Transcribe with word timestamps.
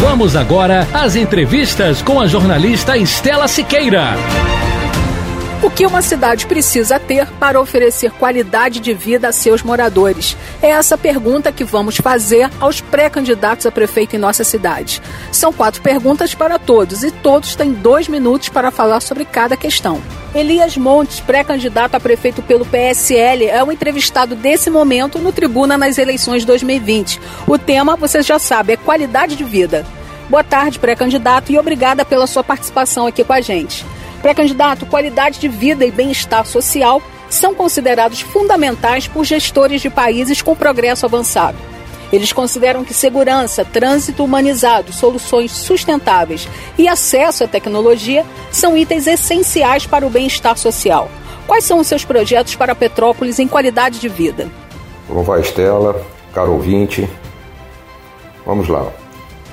Vamos 0.00 0.34
agora 0.34 0.88
às 0.94 1.14
entrevistas 1.14 2.00
com 2.00 2.18
a 2.18 2.26
jornalista 2.26 2.96
Estela 2.96 3.46
Siqueira. 3.46 4.16
O 5.62 5.70
que 5.70 5.84
uma 5.84 6.00
cidade 6.00 6.46
precisa 6.46 6.98
ter 6.98 7.26
para 7.32 7.60
oferecer 7.60 8.10
qualidade 8.12 8.80
de 8.80 8.94
vida 8.94 9.28
a 9.28 9.32
seus 9.32 9.62
moradores? 9.62 10.34
É 10.62 10.70
essa 10.70 10.96
pergunta 10.96 11.52
que 11.52 11.64
vamos 11.64 11.98
fazer 11.98 12.50
aos 12.58 12.80
pré-candidatos 12.80 13.66
a 13.66 13.70
prefeito 13.70 14.16
em 14.16 14.18
nossa 14.18 14.42
cidade. 14.42 15.02
São 15.30 15.52
quatro 15.52 15.82
perguntas 15.82 16.34
para 16.34 16.58
todos 16.58 17.04
e 17.04 17.10
todos 17.10 17.54
têm 17.54 17.74
dois 17.74 18.08
minutos 18.08 18.48
para 18.48 18.70
falar 18.70 19.00
sobre 19.00 19.26
cada 19.26 19.54
questão. 19.54 20.00
Elias 20.34 20.78
Montes, 20.78 21.20
pré-candidato 21.20 21.94
a 21.94 22.00
prefeito 22.00 22.40
pelo 22.40 22.64
PSL, 22.64 23.44
é 23.44 23.62
o 23.62 23.70
entrevistado 23.70 24.34
desse 24.34 24.70
momento 24.70 25.18
no 25.18 25.30
Tribuna 25.30 25.76
nas 25.76 25.98
eleições 25.98 26.42
2020. 26.42 27.20
O 27.46 27.58
tema, 27.58 27.96
você 27.96 28.22
já 28.22 28.38
sabe, 28.38 28.72
é 28.72 28.76
qualidade 28.78 29.36
de 29.36 29.44
vida. 29.44 29.84
Boa 30.30 30.42
tarde, 30.42 30.78
pré-candidato, 30.78 31.52
e 31.52 31.58
obrigada 31.58 32.02
pela 32.02 32.26
sua 32.26 32.42
participação 32.42 33.06
aqui 33.06 33.22
com 33.22 33.32
a 33.34 33.42
gente. 33.42 33.84
Pré-candidato, 34.22 34.86
qualidade 34.86 35.38
de 35.38 35.48
vida 35.48 35.84
e 35.84 35.90
bem-estar 35.90 36.44
social 36.46 37.02
são 37.28 37.54
considerados 37.54 38.20
fundamentais 38.20 39.06
por 39.08 39.24
gestores 39.24 39.80
de 39.80 39.88
países 39.88 40.42
com 40.42 40.54
progresso 40.54 41.06
avançado. 41.06 41.56
Eles 42.12 42.32
consideram 42.32 42.84
que 42.84 42.92
segurança, 42.92 43.64
trânsito 43.64 44.24
humanizado, 44.24 44.92
soluções 44.92 45.52
sustentáveis 45.52 46.48
e 46.76 46.88
acesso 46.88 47.44
à 47.44 47.48
tecnologia 47.48 48.26
são 48.50 48.76
itens 48.76 49.06
essenciais 49.06 49.86
para 49.86 50.06
o 50.06 50.10
bem-estar 50.10 50.58
social. 50.58 51.08
Quais 51.46 51.64
são 51.64 51.78
os 51.78 51.86
seus 51.86 52.04
projetos 52.04 52.56
para 52.56 52.74
Petrópolis 52.74 53.38
em 53.38 53.46
qualidade 53.46 54.00
de 54.00 54.08
vida? 54.08 54.48
Vai, 55.08 55.40
Estela? 55.40 56.04
Caro 56.34 56.52
ouvinte, 56.52 57.08
vamos 58.44 58.68
lá. 58.68 58.86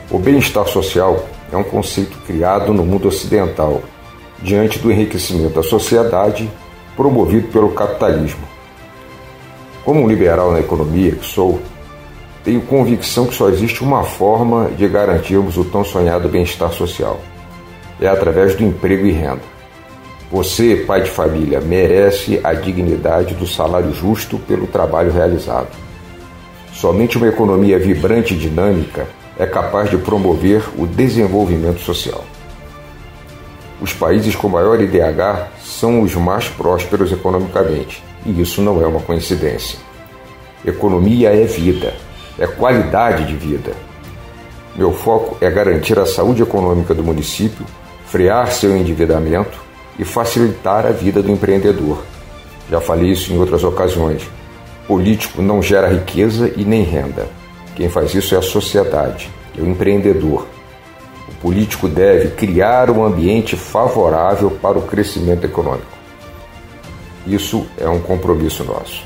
O 0.10 0.18
bem-estar 0.18 0.68
social 0.68 1.28
é 1.52 1.58
um 1.58 1.64
conceito 1.64 2.18
criado 2.26 2.73
no 2.73 2.84
mundo 2.84 3.08
ocidental 3.08 3.82
diante 4.41 4.80
do 4.80 4.91
enriquecimento 4.91 5.55
da 5.55 5.63
sociedade 5.63 6.49
promovido 6.95 7.47
pelo 7.49 7.71
capitalismo. 7.71 8.41
Como 9.83 10.02
um 10.02 10.07
liberal 10.07 10.52
na 10.52 10.59
economia 10.59 11.11
que 11.11 11.25
sou, 11.25 11.61
tenho 12.43 12.61
convicção 12.61 13.25
que 13.25 13.35
só 13.35 13.49
existe 13.49 13.83
uma 13.83 14.03
forma 14.03 14.69
de 14.77 14.88
garantirmos 14.88 15.58
o 15.58 15.65
tão 15.65 15.83
sonhado 15.83 16.27
bem-estar 16.27 16.71
social: 16.71 17.19
é 17.99 18.08
através 18.08 18.55
do 18.55 18.63
emprego 18.63 19.05
e 19.05 19.11
renda. 19.11 19.58
Você, 20.31 20.83
pai 20.85 21.03
de 21.03 21.09
família, 21.09 21.61
merece 21.61 22.41
a 22.43 22.53
dignidade 22.53 23.33
do 23.33 23.47
salário 23.47 23.93
justo 23.93 24.38
pelo 24.38 24.67
trabalho 24.67 25.11
realizado. 25.11 25.69
Somente 26.73 27.17
uma 27.17 27.27
economia 27.27 27.80
vibrante 27.80 28.33
e 28.33 28.38
dinâmica 28.38 29.08
é 29.39 29.45
capaz 29.45 29.89
de 29.89 29.97
promover 29.97 30.63
o 30.77 30.85
desenvolvimento 30.85 31.80
social. 31.80 32.23
Os 33.80 33.94
países 33.94 34.36
com 34.36 34.50
maior 34.50 34.81
IDH 34.81 35.49
são 35.60 36.02
os 36.02 36.15
mais 36.15 36.49
prósperos 36.49 37.11
economicamente, 37.11 38.04
e 38.26 38.42
isso 38.42 38.60
não 38.60 38.82
é 38.82 38.88
uma 38.88 38.99
coincidência. 38.99 39.77
Economia 40.65 41.30
é 41.30 41.45
vida, 41.45 41.93
é 42.39 42.48
qualidade 42.48 43.26
de 43.26 43.36
vida. 43.36 43.73
Meu 44.76 44.92
foco 44.92 45.38
é 45.39 45.49
garantir 45.52 45.99
a 45.99 46.08
saúde 46.08 46.42
econômica 46.42 46.93
do 46.93 47.04
município, 47.04 47.65
frear 48.08 48.52
seu 48.52 48.76
endividamento 48.76 49.60
e 49.99 50.04
facilitar 50.04 50.88
a 50.88 50.92
vida 50.92 51.21
do 51.21 51.32
empreendedor. 51.32 52.04
Já 52.71 52.82
falei 52.82 53.11
isso 53.11 53.32
em 53.32 53.38
outras 53.38 53.64
ocasiões. 53.64 54.27
Político 54.88 55.42
não 55.42 55.61
gera 55.61 55.88
riqueza 55.88 56.52
e 56.55 56.65
nem 56.65 56.82
renda. 56.82 57.27
Quem 57.76 57.89
faz 57.89 58.15
isso 58.15 58.33
é 58.33 58.39
a 58.39 58.42
sociedade, 58.42 59.30
é 59.55 59.61
o 59.61 59.67
empreendedor 59.67 60.48
o 61.37 61.42
político 61.42 61.87
deve 61.87 62.30
criar 62.30 62.89
um 62.89 63.03
ambiente 63.03 63.55
favorável 63.55 64.52
para 64.52 64.77
o 64.77 64.81
crescimento 64.81 65.45
econômico. 65.45 65.98
Isso 67.25 67.67
é 67.77 67.87
um 67.87 67.99
compromisso 67.99 68.64
nosso. 68.64 69.03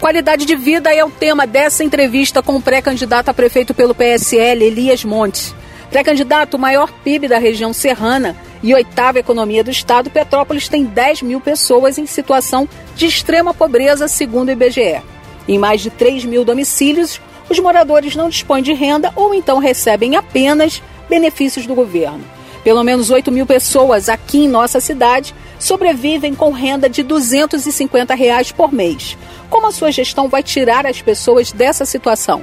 Qualidade 0.00 0.44
de 0.44 0.56
vida 0.56 0.94
é 0.94 1.04
o 1.04 1.10
tema 1.10 1.46
dessa 1.46 1.84
entrevista 1.84 2.42
com 2.42 2.56
o 2.56 2.62
pré-candidato 2.62 3.28
a 3.28 3.34
prefeito 3.34 3.74
pelo 3.74 3.94
PSL, 3.94 4.64
Elias 4.64 5.04
Montes. 5.04 5.54
Pré-candidato, 5.90 6.58
maior 6.58 6.90
PIB 7.04 7.28
da 7.28 7.38
região 7.38 7.72
serrana 7.72 8.36
e 8.62 8.74
oitava 8.74 9.18
economia 9.18 9.64
do 9.64 9.70
estado, 9.70 10.10
Petrópolis 10.10 10.68
tem 10.68 10.84
10 10.84 11.22
mil 11.22 11.40
pessoas 11.40 11.98
em 11.98 12.06
situação 12.06 12.68
de 12.94 13.06
extrema 13.06 13.52
pobreza, 13.52 14.06
segundo 14.06 14.48
o 14.48 14.52
IBGE. 14.52 15.02
Em 15.48 15.58
mais 15.58 15.80
de 15.80 15.90
3 15.90 16.24
mil 16.24 16.44
domicílios, 16.44 17.20
os 17.48 17.58
moradores 17.58 18.14
não 18.14 18.28
dispõem 18.28 18.62
de 18.62 18.72
renda 18.72 19.12
ou 19.16 19.34
então 19.34 19.58
recebem 19.58 20.16
apenas 20.16 20.82
benefícios 21.10 21.66
do 21.66 21.74
governo. 21.74 22.24
Pelo 22.62 22.84
menos 22.84 23.10
8 23.10 23.32
mil 23.32 23.44
pessoas 23.44 24.08
aqui 24.08 24.44
em 24.44 24.48
nossa 24.48 24.80
cidade 24.80 25.34
sobrevivem 25.58 26.34
com 26.34 26.52
renda 26.52 26.88
de 26.88 27.02
250 27.02 28.14
reais 28.14 28.52
por 28.52 28.72
mês. 28.72 29.18
Como 29.50 29.66
a 29.66 29.72
sua 29.72 29.90
gestão 29.90 30.28
vai 30.28 30.42
tirar 30.42 30.86
as 30.86 31.02
pessoas 31.02 31.52
dessa 31.52 31.84
situação? 31.84 32.42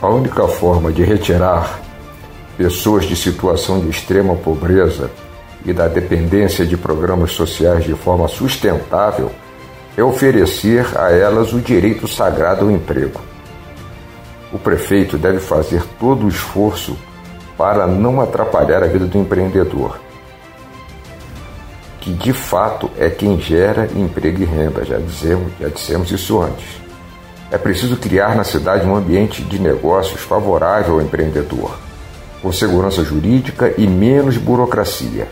A 0.00 0.08
única 0.08 0.48
forma 0.48 0.90
de 0.90 1.04
retirar 1.04 1.80
pessoas 2.56 3.04
de 3.04 3.14
situação 3.14 3.80
de 3.80 3.90
extrema 3.90 4.34
pobreza 4.34 5.10
e 5.64 5.72
da 5.72 5.86
dependência 5.86 6.66
de 6.66 6.76
programas 6.76 7.32
sociais 7.32 7.84
de 7.84 7.94
forma 7.94 8.26
sustentável 8.26 9.30
é 9.96 10.02
oferecer 10.02 10.86
a 10.98 11.12
elas 11.12 11.52
o 11.52 11.60
direito 11.60 12.08
sagrado 12.08 12.64
ao 12.64 12.70
emprego. 12.70 13.20
O 14.52 14.58
prefeito 14.58 15.16
deve 15.18 15.38
fazer 15.38 15.82
todo 15.98 16.26
o 16.26 16.28
esforço 16.28 16.96
para 17.62 17.86
não 17.86 18.20
atrapalhar 18.20 18.82
a 18.82 18.88
vida 18.88 19.06
do 19.06 19.16
empreendedor, 19.16 20.00
que 22.00 22.12
de 22.12 22.32
fato 22.32 22.90
é 22.98 23.08
quem 23.08 23.38
gera 23.38 23.88
emprego 23.94 24.42
e 24.42 24.44
renda, 24.44 24.84
já 24.84 24.98
dizemos, 24.98 25.52
já 25.60 25.68
dissemos 25.68 26.10
isso 26.10 26.42
antes. 26.42 26.82
É 27.52 27.56
preciso 27.56 27.96
criar 27.96 28.34
na 28.34 28.42
cidade 28.42 28.84
um 28.84 28.96
ambiente 28.96 29.42
de 29.42 29.60
negócios 29.60 30.20
favorável 30.22 30.94
ao 30.94 31.02
empreendedor, 31.02 31.78
com 32.42 32.50
segurança 32.50 33.04
jurídica 33.04 33.72
e 33.78 33.86
menos 33.86 34.36
burocracia. 34.36 35.28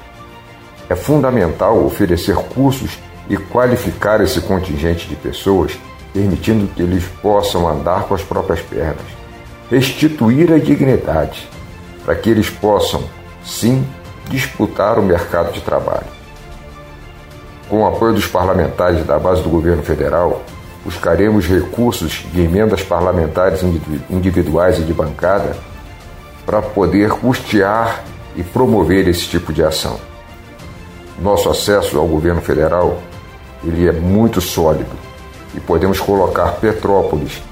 É 0.88 0.94
fundamental 0.94 1.84
oferecer 1.84 2.36
cursos 2.36 2.96
e 3.28 3.36
qualificar 3.36 4.20
esse 4.20 4.40
contingente 4.40 5.08
de 5.08 5.16
pessoas, 5.16 5.76
permitindo 6.12 6.68
que 6.76 6.80
eles 6.80 7.02
possam 7.20 7.68
andar 7.68 8.04
com 8.04 8.14
as 8.14 8.22
próprias 8.22 8.60
pernas. 8.60 9.02
Restituir 9.68 10.52
a 10.52 10.58
dignidade 10.58 11.48
para 12.04 12.14
que 12.14 12.30
eles 12.30 12.48
possam, 12.48 13.04
sim, 13.44 13.86
disputar 14.28 14.98
o 14.98 15.02
mercado 15.02 15.52
de 15.52 15.60
trabalho. 15.60 16.06
Com 17.68 17.82
o 17.82 17.86
apoio 17.86 18.14
dos 18.14 18.26
parlamentares 18.26 19.04
da 19.04 19.18
base 19.18 19.42
do 19.42 19.48
governo 19.48 19.82
federal, 19.82 20.42
buscaremos 20.84 21.46
recursos 21.46 22.24
de 22.32 22.42
emendas 22.42 22.82
parlamentares 22.82 23.60
individuais 24.10 24.78
e 24.78 24.82
de 24.82 24.92
bancada 24.92 25.56
para 26.44 26.62
poder 26.62 27.10
custear 27.10 28.02
e 28.34 28.42
promover 28.42 29.06
esse 29.06 29.26
tipo 29.26 29.52
de 29.52 29.62
ação. 29.62 30.00
Nosso 31.20 31.50
acesso 31.50 31.98
ao 31.98 32.06
governo 32.06 32.40
federal 32.40 32.98
ele 33.62 33.86
é 33.86 33.92
muito 33.92 34.40
sólido 34.40 34.90
e 35.54 35.60
podemos 35.60 36.00
colocar 36.00 36.52
Petrópolis 36.52 37.42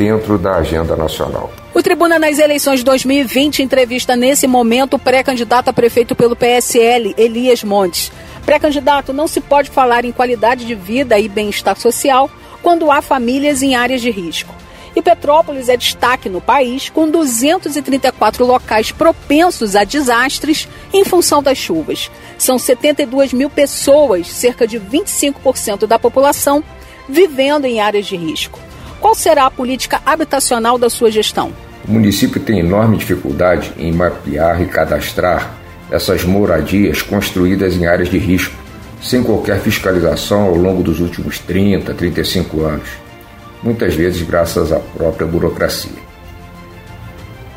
dentro 0.00 0.38
da 0.38 0.56
agenda 0.56 0.96
nacional. 0.96 1.52
O 1.74 1.82
Tribuna 1.82 2.18
nas 2.18 2.38
eleições 2.38 2.82
2020 2.82 3.62
entrevista 3.62 4.16
nesse 4.16 4.46
momento 4.46 4.94
o 4.94 4.98
pré-candidato 4.98 5.68
a 5.68 5.74
prefeito 5.74 6.14
pelo 6.14 6.34
PSL, 6.34 7.14
Elias 7.18 7.62
Montes. 7.62 8.10
Pré-candidato, 8.46 9.12
não 9.12 9.28
se 9.28 9.42
pode 9.42 9.68
falar 9.68 10.06
em 10.06 10.10
qualidade 10.10 10.64
de 10.64 10.74
vida 10.74 11.18
e 11.18 11.28
bem-estar 11.28 11.78
social 11.78 12.30
quando 12.62 12.90
há 12.90 13.02
famílias 13.02 13.62
em 13.62 13.74
áreas 13.74 14.00
de 14.00 14.10
risco. 14.10 14.54
E 14.96 15.02
Petrópolis 15.02 15.68
é 15.68 15.76
destaque 15.76 16.30
no 16.30 16.40
país, 16.40 16.88
com 16.88 17.06
234 17.06 18.46
locais 18.46 18.90
propensos 18.90 19.76
a 19.76 19.84
desastres 19.84 20.66
em 20.94 21.04
função 21.04 21.42
das 21.42 21.58
chuvas. 21.58 22.10
São 22.38 22.58
72 22.58 23.34
mil 23.34 23.50
pessoas, 23.50 24.28
cerca 24.28 24.66
de 24.66 24.80
25% 24.80 25.86
da 25.86 25.98
população, 25.98 26.64
vivendo 27.06 27.66
em 27.66 27.80
áreas 27.80 28.06
de 28.06 28.16
risco. 28.16 28.69
Qual 29.00 29.14
será 29.14 29.46
a 29.46 29.50
política 29.50 30.00
habitacional 30.04 30.76
da 30.76 30.90
sua 30.90 31.10
gestão? 31.10 31.52
O 31.88 31.90
município 31.90 32.38
tem 32.38 32.58
enorme 32.58 32.98
dificuldade 32.98 33.72
em 33.78 33.90
mapear 33.90 34.60
e 34.60 34.66
cadastrar 34.66 35.54
essas 35.90 36.22
moradias 36.22 37.00
construídas 37.00 37.74
em 37.74 37.86
áreas 37.86 38.10
de 38.10 38.18
risco, 38.18 38.54
sem 39.02 39.22
qualquer 39.22 39.58
fiscalização 39.60 40.42
ao 40.42 40.54
longo 40.54 40.82
dos 40.82 41.00
últimos 41.00 41.38
30, 41.38 41.94
35 41.94 42.62
anos, 42.62 42.88
muitas 43.62 43.94
vezes 43.94 44.20
graças 44.20 44.70
à 44.70 44.78
própria 44.78 45.26
burocracia. 45.26 46.10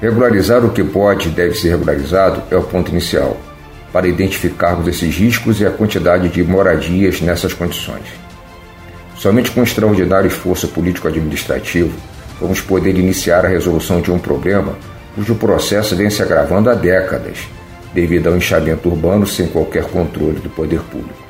Regularizar 0.01 0.66
o 0.66 0.72
que 0.72 0.84
pode 0.84 1.28
e 1.28 1.31
deve 1.31 1.56
ser 1.56 1.72
regularizado 1.72 2.44
é 2.50 2.56
o 2.56 2.63
ponto 2.63 2.89
inicial, 2.89 3.38
para 3.92 4.07
identificarmos 4.07 4.88
esses 4.88 5.16
riscos 5.16 5.60
e 5.60 5.66
a 5.66 5.72
quantidade 5.72 6.30
de 6.30 6.42
moradias 6.42 7.22
nessas 7.22 7.54
condições. 7.54 8.23
Somente 9.24 9.52
com 9.52 9.64
extraordinário 9.64 10.28
esforço 10.28 10.68
político-administrativo 10.68 11.98
vamos 12.42 12.60
poder 12.60 12.98
iniciar 12.98 13.46
a 13.46 13.48
resolução 13.48 14.02
de 14.02 14.12
um 14.12 14.20
problema 14.20 14.78
cujo 15.16 15.34
processo 15.36 15.96
vem 15.96 16.10
se 16.10 16.22
agravando 16.22 16.70
há 16.70 16.74
décadas, 16.74 17.38
devido 17.94 18.28
ao 18.28 18.36
inchamento 18.36 18.90
urbano 18.90 19.25
sem 19.25 19.48
qualquer 19.48 19.86
controle 19.86 20.42
do 20.42 20.50
poder 20.50 20.81
público. 20.81 21.24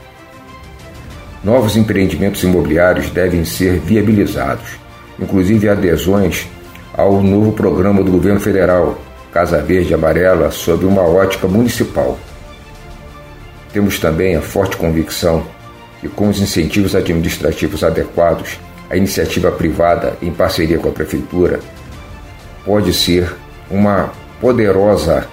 Novos 1.43 1.77
empreendimentos 1.77 2.41
imobiliários 2.41 3.11
devem 3.11 3.45
ser 3.45 3.77
viabilizados, 3.77 4.71
inclusive 5.19 5.69
adesões 5.69 6.47
ao 6.95 7.21
novo 7.21 7.51
programa 7.51 8.01
do 8.01 8.11
governo 8.11 8.39
federal, 8.39 8.99
Casa 9.31 9.61
Verde 9.61 9.93
Amarela, 9.93 10.49
sob 10.49 10.83
uma 10.83 11.03
ótica 11.03 11.47
municipal. 11.47 12.17
Temos 13.71 13.99
também 13.99 14.35
a 14.35 14.41
forte 14.41 14.77
convicção 14.77 15.45
que, 16.03 16.09
com 16.09 16.27
os 16.27 16.41
incentivos 16.41 16.95
administrativos 16.95 17.81
adequados, 17.81 18.59
a 18.89 18.97
iniciativa 18.97 19.49
privada, 19.49 20.17
em 20.21 20.31
parceria 20.31 20.77
com 20.77 20.89
a 20.89 20.91
Prefeitura, 20.91 21.61
pode 22.65 22.93
ser 22.93 23.33
uma 23.71 24.11
poderosa 24.41 25.25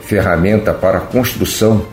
ferramenta 0.00 0.72
para 0.72 0.98
a 0.98 1.02
construção 1.02 1.86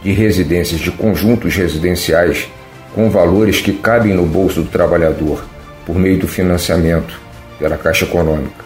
de 0.00 0.12
residências, 0.12 0.80
de 0.80 0.92
conjuntos 0.92 1.56
residenciais 1.56 2.48
com 2.94 3.10
valores 3.10 3.60
que 3.60 3.72
cabem 3.72 4.14
no 4.14 4.24
bolso 4.24 4.62
do 4.62 4.70
trabalhador 4.70 5.44
por 5.84 5.98
meio 5.98 6.20
do 6.20 6.28
financiamento 6.28 7.20
pela 7.58 7.76
Caixa 7.76 8.04
Econômica. 8.04 8.64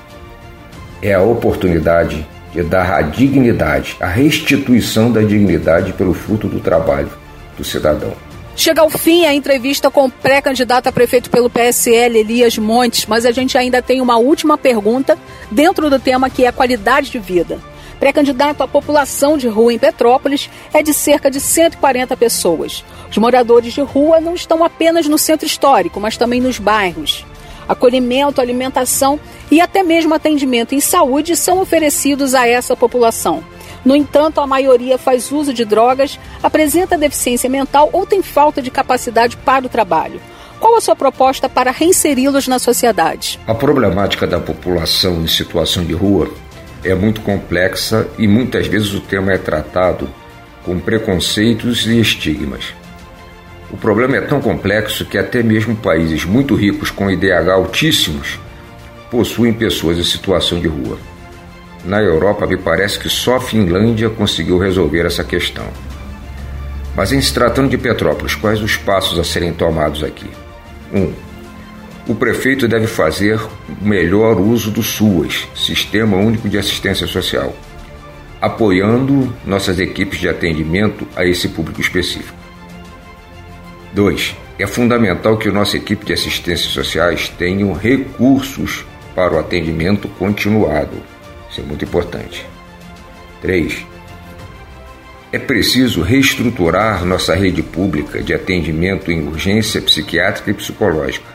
É 1.01 1.15
a 1.15 1.23
oportunidade 1.23 2.27
de 2.53 2.63
dar 2.63 2.93
a 2.93 3.01
dignidade, 3.01 3.97
a 3.99 4.07
restituição 4.07 5.11
da 5.11 5.23
dignidade 5.23 5.95
pelo 5.95 6.13
fruto 6.13 6.47
do 6.47 6.61
trabalho 6.61 7.11
do 7.57 7.65
cidadão. 7.65 8.30
Chega 8.61 8.83
ao 8.83 8.91
fim 8.91 9.25
a 9.25 9.33
entrevista 9.33 9.91
com 9.91 10.05
o 10.05 10.11
pré-candidato 10.11 10.87
a 10.87 10.93
prefeito 10.93 11.31
pelo 11.31 11.49
PSL, 11.49 12.19
Elias 12.19 12.59
Montes, 12.59 13.07
mas 13.07 13.25
a 13.25 13.31
gente 13.31 13.57
ainda 13.57 13.81
tem 13.81 14.03
uma 14.03 14.19
última 14.19 14.59
pergunta 14.59 15.17
dentro 15.51 15.89
do 15.89 15.99
tema 15.99 16.29
que 16.29 16.45
é 16.45 16.53
qualidade 16.53 17.11
de 17.11 17.19
vida. 17.19 17.59
Pré-candidato 17.99 18.63
à 18.63 18.69
população 18.69 19.39
de 19.39 19.49
rua 19.49 19.73
em 19.73 19.79
Petrópolis 19.79 20.51
é 20.75 20.83
de 20.83 20.93
cerca 20.93 21.31
de 21.31 21.41
140 21.41 22.15
pessoas. 22.19 22.85
Os 23.11 23.17
moradores 23.17 23.73
de 23.73 23.81
rua 23.81 24.21
não 24.21 24.35
estão 24.35 24.63
apenas 24.63 25.09
no 25.09 25.17
centro 25.17 25.47
histórico, 25.47 25.99
mas 25.99 26.19
também 26.19 26.39
nos 26.39 26.59
bairros. 26.59 27.25
Acolhimento, 27.67 28.43
alimentação 28.43 29.19
e 29.51 29.59
até 29.59 29.83
mesmo 29.83 30.13
atendimento 30.13 30.75
em 30.75 30.81
saúde 30.81 31.35
são 31.35 31.63
oferecidos 31.63 32.35
a 32.35 32.47
essa 32.47 32.77
população. 32.77 33.43
No 33.85 33.97
entanto, 33.97 34.41
a 34.41 34.47
maioria 34.47 34.99
faz 34.99 35.33
uso 35.33 35.55
de 35.55 35.65
drogas, 35.65 36.19
apresenta 36.43 36.99
deficiência 36.99 37.49
mental 37.49 37.89
ou 37.93 38.05
tem 38.05 38.23
falta 38.23 38.61
de 38.61 38.71
capacidade 38.71 39.37
para 39.37 39.67
o 39.67 39.69
trabalho. 39.69 40.21
Qual 40.59 40.77
a 40.77 40.81
sua 40.81 40.95
proposta 40.95 41.49
para 41.49 41.71
reinseri-los 41.71 42.47
na 42.47 42.59
sociedade? 42.59 43.41
A 43.47 43.55
problemática 43.55 44.27
da 44.27 44.39
população 44.39 45.23
em 45.23 45.27
situação 45.27 45.85
de 45.85 45.95
rua 45.95 46.31
é 46.85 46.95
muito 46.95 47.23
complexa 47.23 48.07
e 48.19 48.29
muitas 48.29 48.67
vezes 48.67 48.93
o 48.93 49.01
tema 49.01 49.33
é 49.33 49.39
tratado 49.39 50.09
com 50.63 50.79
preconceitos 50.79 51.87
e 51.87 51.99
estigmas. 51.99 52.75
O 53.71 53.77
problema 53.77 54.17
é 54.17 54.21
tão 54.21 54.41
complexo 54.41 55.07
que 55.07 55.17
até 55.17 55.43
mesmo 55.43 55.77
países 55.77 56.25
muito 56.25 56.55
ricos 56.55 56.91
com 56.91 57.11
IDH 57.11 57.49
altíssimos 57.53 58.39
possuem 59.11 59.53
pessoas 59.53 59.99
em 59.99 60.05
situação 60.05 60.61
de 60.61 60.69
rua. 60.69 60.99
Na 61.85 62.01
Europa, 62.01 62.47
me 62.47 62.57
parece 62.57 62.99
que 62.99 63.09
só 63.09 63.37
a 63.37 63.41
Finlândia 63.41 64.11
conseguiu 64.11 64.59
resolver 64.59 65.07
essa 65.07 65.25
questão. 65.25 65.67
Mas 66.95 67.13
em 67.13 67.21
se 67.21 67.33
tratando 67.33 67.71
de 67.71 67.79
Petrópolis, 67.79 68.35
quais 68.35 68.61
os 68.61 68.77
passos 68.77 69.19
a 69.19 69.25
serem 69.25 69.53
tomados 69.53 70.05
aqui? 70.05 70.29
1. 70.93 70.99
Um, 70.99 71.13
o 72.09 72.15
prefeito 72.15 72.69
deve 72.69 72.87
fazer 72.87 73.41
o 73.41 73.85
melhor 73.85 74.39
uso 74.39 74.71
do 74.71 74.83
SUAS, 74.83 75.49
Sistema 75.55 76.17
Único 76.17 76.49
de 76.49 76.59
Assistência 76.59 77.07
Social, 77.07 77.55
apoiando 78.41 79.33
nossas 79.47 79.79
equipes 79.79 80.19
de 80.19 80.29
atendimento 80.29 81.07
a 81.17 81.25
esse 81.25 81.49
público 81.49 81.81
específico. 81.81 82.37
2. 83.95 84.37
É 84.59 84.67
fundamental 84.67 85.39
que 85.39 85.51
nossa 85.51 85.77
equipe 85.77 86.05
de 86.05 86.13
assistências 86.13 86.73
sociais 86.73 87.29
tenha 87.39 87.73
recursos 87.75 88.85
para 89.15 89.35
o 89.35 89.39
atendimento 89.39 90.09
continuado 90.09 91.01
isso 91.51 91.61
é 91.61 91.65
muito 91.65 91.85
importante. 91.85 92.47
3. 93.43 93.87
É 95.33 95.39
preciso 95.39 96.03
reestruturar 96.03 97.05
nossa 97.05 97.35
rede 97.35 97.63
pública 97.63 98.23
de 98.23 98.33
atendimento 98.33 99.11
em 99.11 99.27
urgência 99.27 99.81
psiquiátrica 99.81 100.51
e 100.51 100.55
psicológica, 100.55 101.27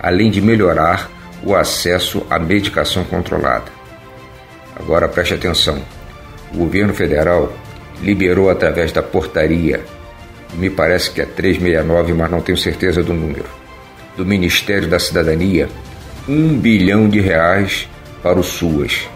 além 0.00 0.30
de 0.30 0.40
melhorar 0.40 1.10
o 1.42 1.54
acesso 1.54 2.26
à 2.28 2.38
medicação 2.38 3.04
controlada. 3.04 3.70
Agora 4.76 5.08
preste 5.08 5.34
atenção: 5.34 5.82
o 6.52 6.58
governo 6.58 6.94
federal 6.94 7.52
liberou 8.02 8.50
através 8.50 8.92
da 8.92 9.02
portaria, 9.02 9.84
me 10.54 10.70
parece 10.70 11.10
que 11.10 11.20
é 11.20 11.26
369, 11.26 12.12
mas 12.14 12.30
não 12.30 12.40
tenho 12.40 12.58
certeza 12.58 13.02
do 13.02 13.12
número, 13.12 13.46
do 14.16 14.24
Ministério 14.24 14.88
da 14.88 14.98
Cidadania, 14.98 15.68
um 16.28 16.56
bilhão 16.58 17.08
de 17.08 17.20
reais 17.20 17.88
para 18.22 18.38
o 18.38 18.42
SUAS 18.42 19.08